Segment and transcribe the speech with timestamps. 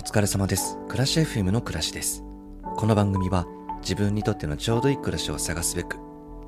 [0.00, 0.78] お疲れ様です。
[0.88, 2.24] 暮らし FM の暮らしです。
[2.78, 3.46] この番組は
[3.82, 5.98] 自分にとってのちょうどいい暮らしを探すべく、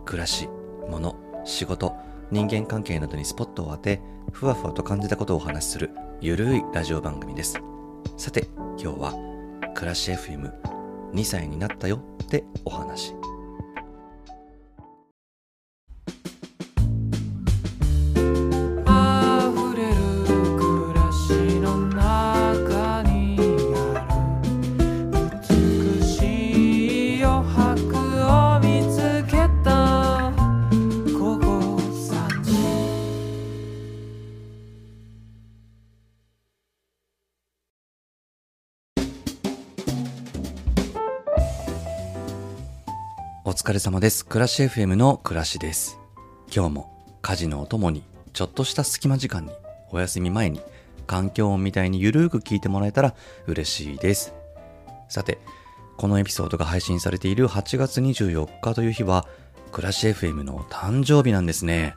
[0.07, 0.49] 暮らし、
[0.89, 1.95] 物、仕事、
[2.31, 4.01] 人間関係などにスポットを当て、
[4.33, 5.91] ふわふわと感じたことをお話しする
[6.23, 7.61] ゆるいラジオ番組です。
[8.17, 8.49] さて、
[8.83, 9.13] 今日は
[9.75, 13.13] 暮らし FM2 歳になったよってお話。
[43.63, 44.27] 疲れ様です。
[44.27, 46.01] 暮らし FM の暮らしです。
[46.53, 48.03] 今日も家事のお供に、
[48.33, 49.53] ちょっとした隙間時間に、
[49.93, 50.61] お休み前に、
[51.07, 53.15] 環境音みたいにゆるーく聞いてもらえたら
[53.47, 54.35] 嬉しいです。
[55.09, 55.39] さて、
[55.97, 59.29] このエピソードが配信されている8月24日という日は、
[59.71, 61.95] 暮らし FM の誕生日なんですね。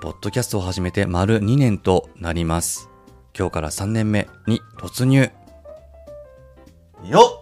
[0.00, 2.88] ポッドキャストを始めて丸2年となります。
[3.36, 5.32] 今日から3年目に突入。
[7.04, 7.41] よっ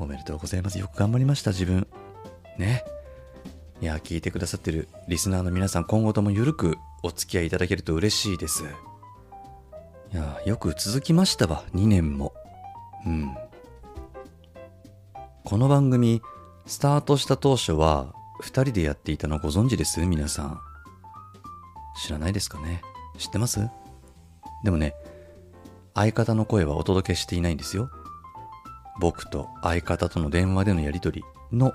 [0.00, 0.78] おめでとうございます。
[0.78, 1.86] よく頑張りました、自分。
[2.58, 2.82] ね。
[3.82, 8.64] いや、聞いてくださってるリスナーの皆さん、今後ともゆるくお付き合いいただけると嬉しいです。
[10.12, 12.32] いや、よく続きましたわ、2年も。
[13.06, 13.34] うん。
[15.44, 16.22] この番組、
[16.66, 20.00] スタートした当初は、2人でやっていたのご存知です？
[20.06, 20.60] 皆さん。
[22.02, 22.82] 知らないですかね？
[23.18, 23.68] 知ってます？
[24.64, 24.94] でもね、
[25.94, 27.90] 相方の声はお届けしていないんですよ。
[29.00, 31.72] 僕と相方との電話でのやりとりの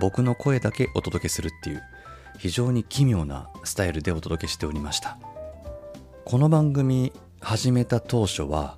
[0.00, 1.82] 僕の声だけお届けするっていう
[2.38, 5.18] 非常に奇妙なスタイルでお届けしておりました。
[6.24, 8.76] この番組始めた当初は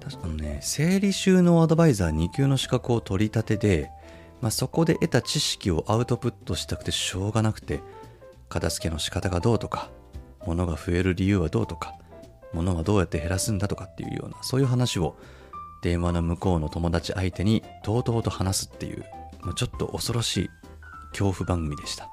[0.00, 3.90] 確かね整理収納アドバイザー2級の資格を取り立てで、
[4.40, 7.80] まあ、そこで得た知識をアウトプットしたくてしょうがなくて
[8.48, 9.90] 片付けの仕方がどうとか
[10.46, 11.94] 物が増える理由はどうとか
[12.52, 15.16] 物はどうやって減らすんだとかっていうようなそういう話を
[15.82, 19.04] 電話の向こうの友達相手にとうとうと話すっていう、
[19.40, 20.50] まあちょっと恐ろしい
[21.10, 22.08] 恐怖番組でした。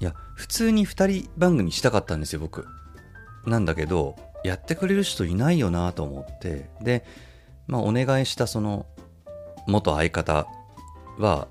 [0.00, 2.66] いや、普通に2人番組したかったんですよ、僕。
[3.46, 7.04] なんだけど、やってくれる人いないよなと思って、で、
[7.66, 8.86] まあお願いしたその
[9.66, 10.46] 元相方
[11.18, 11.48] は、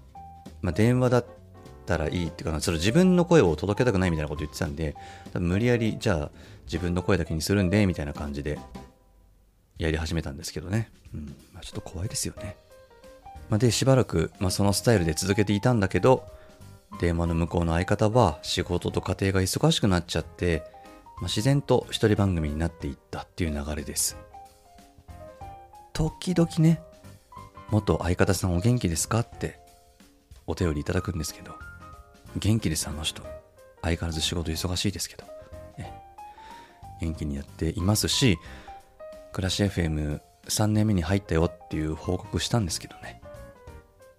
[0.62, 1.26] まあ電話だっ
[1.86, 4.96] たらいいっていうかな、その自分の声を届けたくないみたいなこと言ってたんで、
[5.34, 6.32] 無理やり、じゃあ
[6.66, 8.60] 自分の声だけにするんで、みたいな感じで
[9.82, 10.92] やり始めたんですけどね。
[11.14, 11.26] うん。
[11.54, 12.56] まあ、ちょっと怖いですよね。
[13.50, 16.26] まあ、で、しばらく、まあ、そのスタイルで続けていたんだけど、
[17.00, 20.64] 電話の向こうの相方は仕事と家庭が忙しくなっちゃって、
[21.18, 24.18] まあ、自然と一人番組になっていったっていう流れです。
[25.94, 26.82] 時々ね、
[27.70, 29.20] 元相方さんお元気ですか？
[29.20, 29.60] って
[30.48, 31.54] お便りいただくんですけど、
[32.38, 33.24] 元気ですあの人。
[33.82, 35.24] 相変わらず仕事忙しいですけど、
[35.78, 35.94] ね
[37.00, 38.38] 元気にやっていますし、
[39.34, 43.22] 暮らし FM3 年目に入ったよっていう報告したんですけどね。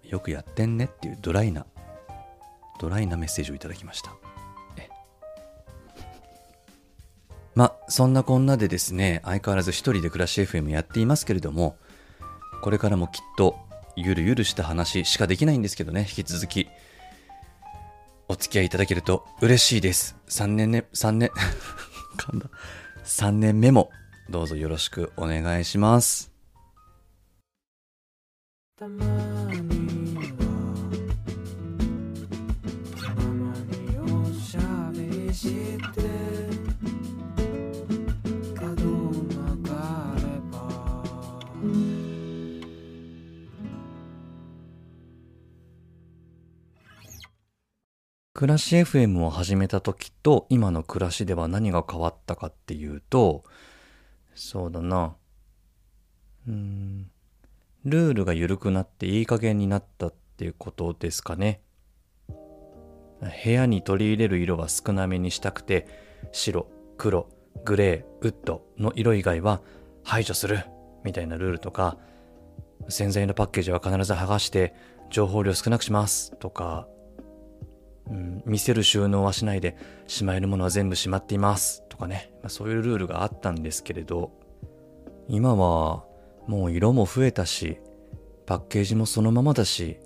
[0.05, 1.67] よくやってんねっていうドライな、
[2.79, 4.13] ドライなメッセージをいただきました。
[4.77, 4.89] え
[7.55, 11.77] ま、そんなこんなでですね、相変わらず一人で暮らし FM やっていますけれども、
[12.63, 13.57] これからもきっと
[13.97, 16.69] ゆるゆるした話しかできないんですけどね、引き続き、
[18.29, 20.17] お付き合いいただけると嬉しいです。
[20.29, 21.31] 3年ね、3年、
[23.05, 23.91] 3年目も
[24.31, 26.33] どうぞよろしくお願いします。
[48.43, 53.45] 暮らし FM を始めた時と今の暮らしでは何が変わったかっていうと、
[54.35, 55.17] そうだな。
[56.47, 57.11] うーん。
[57.85, 61.61] ルールが緩くなっていい加減になったっていうことですかね。
[63.45, 65.87] 部屋に取り入れる色は少なめにしたくて、
[66.33, 67.29] 白、黒、
[67.65, 69.61] グレー、ウッドの色以外は
[70.05, 70.65] 排除する
[71.05, 71.99] みたいなルールとか、
[72.89, 74.75] 洗剤のパッケージは必ず剥がして
[75.11, 76.87] 情報量少なくしますとか、
[78.11, 79.77] うん、見せる収納はしないで
[80.07, 84.33] しまえるものは全部しまっていますとかね、まあ、そういうルールがあったんですけれど
[85.29, 86.05] 今は
[86.47, 87.79] もう色も増えたし
[88.47, 89.99] パッケージもそのままだし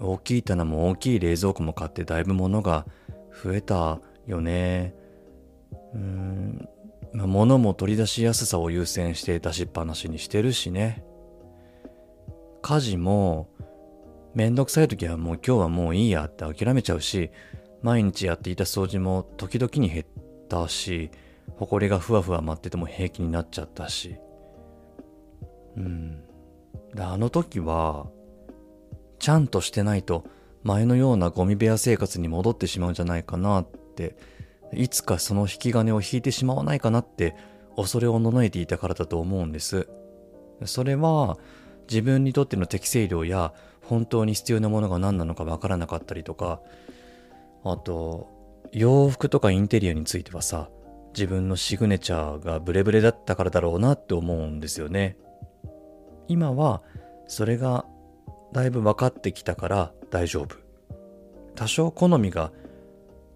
[0.00, 2.86] 大きい棚も大きい冷蔵庫も買ってだいぶ物が
[3.42, 4.94] 増えたよね
[5.92, 6.68] うーん、
[7.12, 11.04] まあ、物も取り出しやすさを優先して出しっぱなしにしてるしね。
[12.62, 13.48] 家事も、
[14.34, 17.30] めんどくさい時はもう今日はもういいやって諦めちゃうし、
[17.82, 20.04] 毎日やっていた掃除も時々に減
[20.56, 21.10] ったし、
[21.58, 24.16] 埃がふわふわ舞ってても平気になっちゃったし。
[25.76, 26.22] うん。
[26.94, 28.06] であの時は、
[29.18, 30.24] ちゃんとしてないと
[30.62, 34.16] 前のようなゴミ部屋生活に戻ってしまうんじゃないかなって、
[34.72, 37.36] いつかその引き金を引いてしまわないかなって
[37.76, 39.88] 恐れをののえていたからだと思うんです。
[40.64, 41.38] それは
[41.88, 43.52] 自分にとっての適正量や
[43.82, 46.60] 本当に必要なものが何なのかわからなかったりとか、
[47.64, 48.37] あと、
[48.72, 50.68] 洋服とかインテリアについてはさ、
[51.14, 55.16] 自分のシグネチャーがブレブレだったからだろうなって思うんですよね。
[56.28, 56.82] 今は
[57.26, 57.86] それが
[58.52, 60.56] だいぶ分かってきたから大丈夫。
[61.54, 62.52] 多少好みが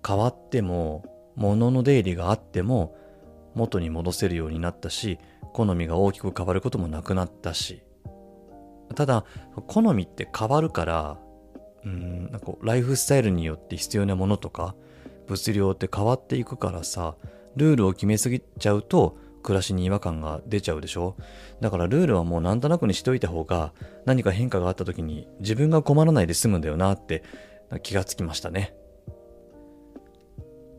[0.07, 2.95] 変わっても、物の出入りがあっても
[3.55, 5.19] 元に戻せるようになったし、
[5.53, 7.83] 好みが大きく変わることもなくなったし。
[8.95, 9.25] ただ、
[9.67, 11.19] 好みって変わるから、
[11.85, 14.75] うん、なんかライフスタイルによって必要なものとか、
[15.29, 17.17] 物量って変わっていくからさ、
[17.57, 21.17] ルールを決めすぎちゃうと、暮らしに違和感が出ちゃうでしょ？
[21.61, 23.73] だからルールはもうなんとなくにしておいた方が
[24.05, 27.25] 何か変化があった時に自分が困らないで済むんだよなって
[27.83, 28.73] 気がつきましたね。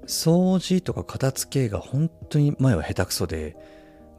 [0.06, 3.58] 掃除とか片付けが本当に前は下手くそで、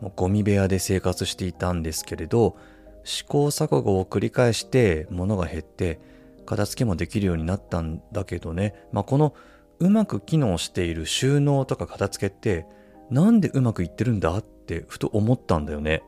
[0.03, 2.59] もうゴミ部屋で生活していたんですけれど、
[3.03, 6.01] 試行錯誤を繰り返して物が減って
[6.45, 9.35] 片付けもできるようになったんだけどね、まあ、この
[9.79, 12.67] うまく機能している収納とか片付けって
[13.11, 16.03] なんでうまくいってるんだってふと思ったんだよね。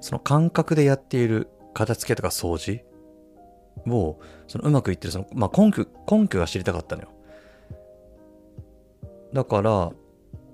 [0.00, 2.84] その感覚でやっている片付けとか掃除？
[3.88, 7.08] を、そのうまくいってるその、まあ、根拠、根拠が知りたかったのよ。
[9.32, 9.90] だから、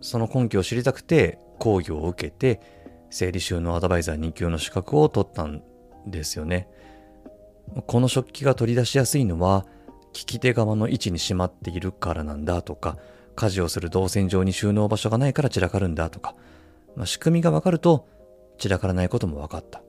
[0.00, 2.60] その根拠を知りたくて講義を受けて、
[3.10, 5.62] 整理収納アドバイザー2級の資格を取ったん
[6.06, 6.68] ですよね。
[7.86, 9.66] この食器が取り出しやすいのは、
[10.14, 12.98] 利き手側の位置にしまっているからなんだとか、
[13.36, 16.34] 家事をする動線上に収納場所がないから散らかるんだとか、
[16.96, 18.08] まあ、仕組みがわかると
[18.58, 19.82] 散らからないことも分かった。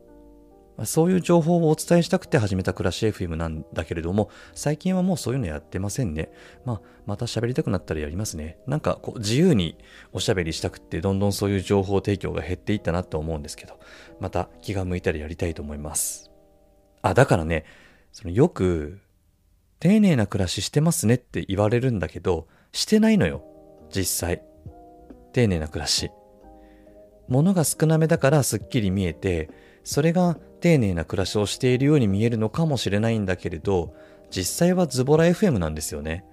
[0.77, 6.31] まあそういう情報をお伝えしたくて始めた暮らし FM なんだけれども、最近はもうそういうのやってませんね。
[6.65, 8.57] まあ、また喋りたくなったらやりますね。
[8.68, 9.77] なんかこう自由に
[10.13, 13.79] おしゃべりしたくって、どんどんそういう情報提供が減っていったなと思うんですけど、
[14.19, 16.31] また気が向いたらやりたいと思います。
[17.01, 17.65] あ、だからね、
[18.13, 19.00] そのよく、
[19.81, 23.44] 丁寧な暮らししてますねって言われるんだけど、してないのよ。
[23.92, 24.44] 実際。
[25.33, 26.12] 丁寧な暮らし。
[27.28, 29.50] 物が少なめだからすっきり見えて、
[29.83, 33.95] それが丁寧な暮らしをしているように見えるのかもしれないんだけれど、
[34.30, 36.25] 実際はズボラ FM なんですよね。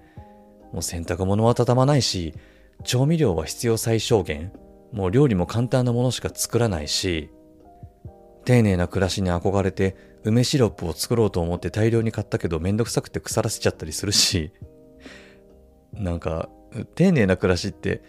[0.71, 2.35] もう洗濯物は畳まないし、
[2.83, 4.53] 調味料は必要最小限。
[4.91, 7.31] もう料理も簡単なものしか作らないし、
[8.49, 14.51] 丁寧な暮らしに憧れて梅シロップを作ろうと思って大量に買ったけどめんどくさくて腐らせちゃったりするし、
[15.93, 16.49] なんか、
[16.95, 18.01] 丁寧な暮らしって、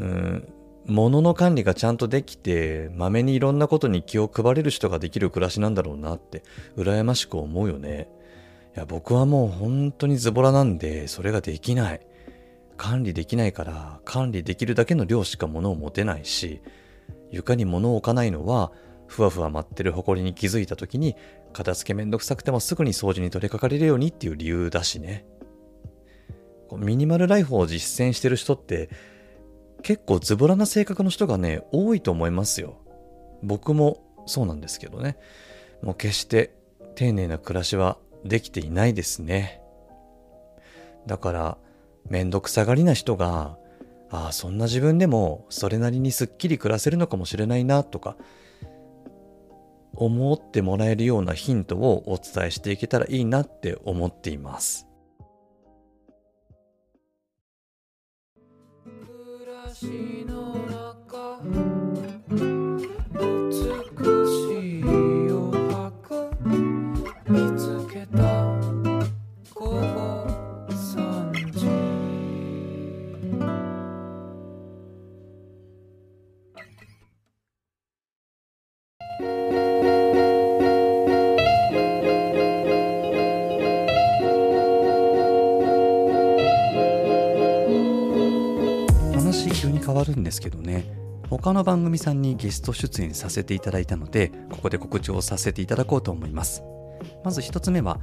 [0.00, 0.48] うん、
[0.86, 6.42] 物の管理がちゃんとできて、まめにいろんなことに気を配れる人ができる暮らしなんだろうなって、
[6.76, 8.08] 羨ましく思うよね。
[8.74, 12.00] いや、僕はもう本当にズボラなんで、それができない。
[12.76, 16.60] 管理できないから、管理できるだけの量しか物を持てないし、
[17.30, 18.72] 床に物を置かないのは、
[19.06, 21.16] ふわふわ舞ってる埃に気づいた時に、
[21.52, 25.26] 片付けめんどくさくてもすぐに掃除に取り掛かれるようにっていう理由だしね。
[26.72, 28.88] ミニマルライフを実践してる人って、
[29.82, 32.78] 結構ズボラな性格の人がね、多いと思いますよ。
[33.42, 35.16] 僕もそうなんですけどね。
[35.82, 36.54] もう決して
[36.94, 39.60] 丁寧な暮らしはできていないですね。
[41.06, 41.58] だから、
[42.08, 43.58] めんどくさがりな人が、
[44.10, 48.16] ああ、そんな自分でもそれなりにすっきり暮らせるのかもしれないなとか、
[49.96, 54.86] 思ってもらえるようなヒントをお伝えしていけたらいいなって思っています。
[58.84, 59.86] 暮らし
[60.26, 60.73] の
[89.34, 90.84] 話急に変わるんですけどね。
[91.28, 96.62] 他の番組さんにゲスト出演させていただいたのでここで告知をさせていただこうと思います。
[97.24, 97.98] まず一つ目は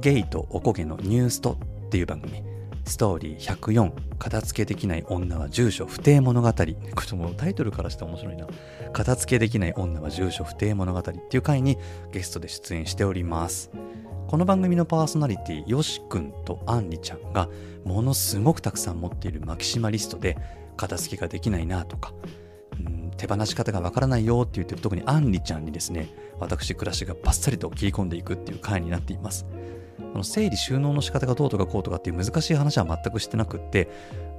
[0.00, 2.42] ゲイとおこげのニューストっていう番組。
[2.84, 6.52] ストーリー104片付けできない女は住所不定物語。
[6.52, 6.74] これ
[7.16, 8.48] もタイトルからして面白いな。
[8.92, 11.78] 片付けできない女は住所不定物語っていう回に
[12.10, 13.70] ゲストで出演しております。
[14.26, 17.48] この番組のパーソナリティよしくんとあんりちゃんが
[17.84, 20.38] ものすごくたくさん持っているマキシマリストで
[20.76, 22.12] 片付けができないなとか
[22.78, 29.46] うん手放し方がわからないよって言ってる特にあんりちゃんにですね私暮らしがバッサリと切り込んでいくっていう回になっています。
[30.12, 33.88] この整理収納の仕方がどうとかこうとかっていう難しい話は全くしてなくって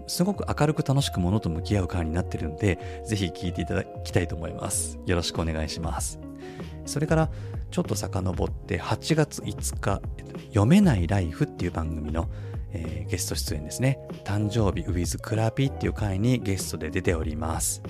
[0.05, 4.99] すごく明るく楽しくものと向き合う回になってるんでぜひ聞いていただきたいと思います。
[5.05, 6.19] よろしくお願いします。
[6.85, 7.29] それから
[7.71, 10.01] ちょっと遡って8月5日
[10.53, 12.27] 「読めないライフ」っていう番組の、
[12.74, 17.82] えーゲスト出演ですね誕生日 with クラピっていう回にゲストで出ております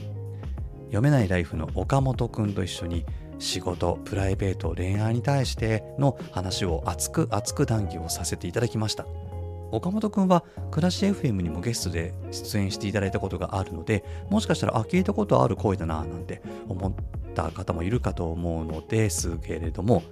[0.88, 3.06] 読めないライフの岡本くんと一緒に
[3.40, 9.06] 仕事、プライベート、恋愛に対しての話を熱く熱く談義をさせていただきました。
[9.72, 16.94] 岡本くんは暮らし FM にもゲストで出演していただいたことがあるので、もしかしたら、あ、聞いたことある声だな、なんて思っ
[17.34, 20.04] た方もいるかと思うのですけれども、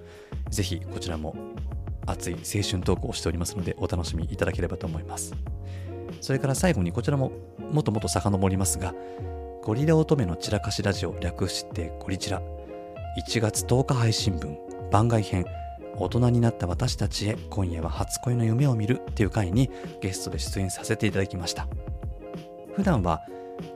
[0.50, 1.36] ぜひこちらも
[2.06, 5.34] 熱い青春トークをしておりますので、お楽しみいただければと思います。
[6.20, 7.32] それから最後にこちらも
[7.72, 8.94] もっともっと遡りますが、
[9.62, 12.42] ゴリラ乙女の散らかしラジオ略してゴリチラ
[13.24, 14.58] 1月10日配信分
[14.90, 15.46] 番外編
[15.98, 21.68] 大人になった私たちへ今夜は初恋の夢を見るっていう回にゲストで出演させていただきました
[22.74, 23.22] 普段は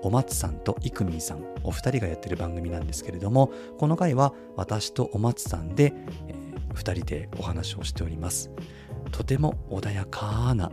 [0.02, 5.94] お松さんといくみんさんお二人がやってる番組なんですけれどもこの回は私とお松さんで、
[6.26, 8.50] えー二人でお話をしております。
[9.10, 10.70] とても穏やかな、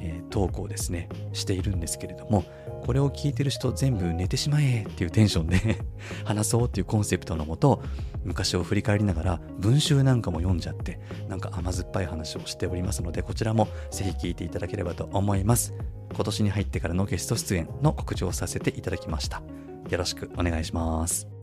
[0.00, 1.08] えートークをですね。
[1.32, 2.44] しているんですけれども
[2.84, 5.78] これを聞いてる人全部寝てしまえっていうテンションで
[6.24, 7.82] 話そうっていうコンセプトのもと
[8.24, 15.74] 昔を振り返りながら文集なんかも読んじゃってなんか甘酸っぱい話をしておりますのでこちらもぜひ聞いていただければと思います。
[16.14, 19.42] 今年に入ってからのゲスト出演の告知をさせていただきました。
[19.88, 21.33] よろしくお願いします。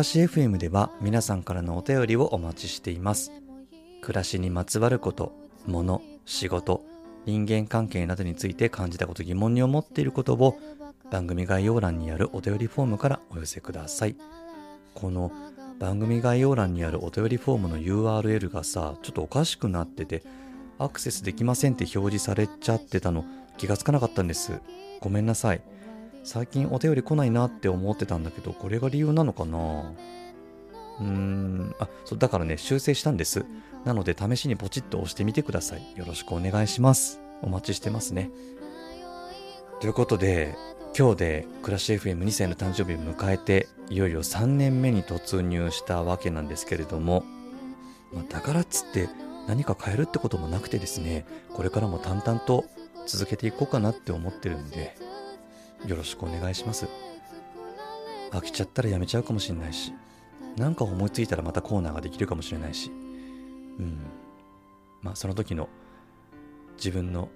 [0.00, 3.32] らし FM では皆さんからのお便りをお待ちしています。
[4.00, 5.34] 暮らしにまつわること
[5.66, 6.82] 物仕事
[7.26, 10.58] 人間関係などについて感じたこと疑問に思っていることを
[11.10, 14.16] 番組概要欄にあるお便りフォームからお寄せください。
[14.94, 15.32] この
[15.78, 20.22] 番組概要欄にあるお便りフォームの URL がさちょっとおかしくなってて
[20.78, 23.26] アクセスできませんって表示されちゃってたの
[23.58, 24.62] 気がつかなかったんです。
[25.00, 25.60] ごめんなさい。
[26.22, 29.92] 最近お便り来ないなって思ってたんだけどこれが理由なのかな？
[31.00, 33.44] うーんあそうだからね修正したんです。
[33.84, 35.96] なので試しにポチッと押してみてください。
[35.96, 37.20] よろしくお願いします。
[37.42, 38.30] お待ちしてますね。
[39.80, 40.54] ということで
[40.96, 47.24] 今日で暮らし FM2 歳の誕生日を迎えていよいよ3年目に突入したわけなんですけれども、
[48.12, 49.08] まあ、だからっつって
[49.48, 51.24] 何か変えるってこともなくてですね
[51.54, 52.66] これからも淡々と
[53.06, 54.94] 続けていこうかなって思ってるんで
[55.86, 56.86] よろしくお願いします。
[58.30, 59.92] 飽きちゃったらやめちゃうかもしれないし
[60.56, 62.90] なんか思いついたらまたコーナーができるかもしれないし。
[62.90, 63.98] うん。
[65.02, 65.68] まあその時の
[66.76, 67.28] 自分の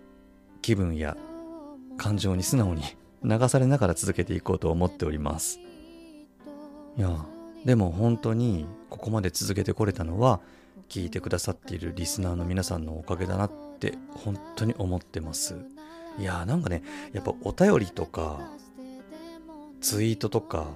[0.63, 1.17] 気分や
[1.97, 2.83] 感情に素直に
[3.23, 5.59] 流されながら続けていこうと思っております。
[6.97, 7.25] いや
[7.65, 10.41] でも本当にここまで続けてこれたのは
[10.89, 15.57] 聞いてくださっているリスナーの皆さんのおかげだなって本当に思ってます。
[16.19, 18.41] いやなんかねやっぱお便りとか
[19.81, 20.67] ツイートとか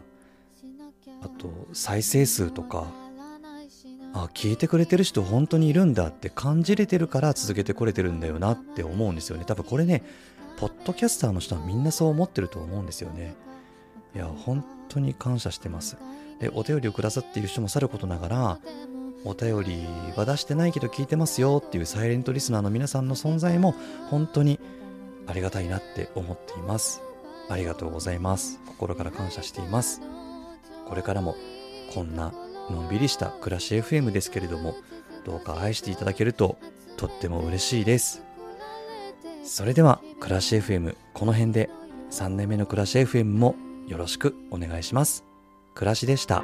[1.22, 2.88] あと再生数とか
[4.14, 9.44] あ聞いてくれてる人本当にいるんだって感じれてるから続けてこれてるんだよなって思うんですよね。
[9.44, 10.02] 多分これね
[10.58, 13.34] ポッドキャスターの人はみんなそう思ってると思うんですよね。
[14.14, 15.96] いや本当に感謝してます。
[16.40, 18.58] でお便りをくださっている人もさることながら
[19.24, 23.74] お便りは出してないけど聞いてますよっていうサイレントリスナーの皆さんの存在も
[24.10, 24.60] 本当に
[25.28, 27.02] ありがたいなって思っています。
[27.48, 28.58] ありがとうございます。
[28.66, 30.00] 心から感謝しています。
[30.86, 31.36] これからも
[31.94, 32.32] こんな
[32.70, 34.74] のんびりした暮らし FM ですけれども
[35.24, 36.58] どうか愛していただけると
[36.96, 38.22] とっても嬉しいです。
[39.44, 41.70] それでは暮らし FM この辺で
[42.10, 43.54] 3年目の暮らし FM も
[43.86, 45.24] よろしくお願いします。
[45.74, 46.42] 暮らしでした。